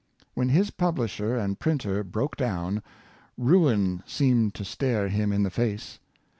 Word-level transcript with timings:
When 0.33 0.49
his 0.49 0.71
publisher 0.71 1.37
and 1.37 1.59
printer 1.59 2.03
broke 2.03 2.35
down, 2.35 2.81
ruin 3.37 4.01
seemed 4.07 4.55
to 4.55 4.65
stare 4.65 5.09
him 5.09 5.31
in 5.31 5.43
the 5.43 5.51
face. 5.51 5.99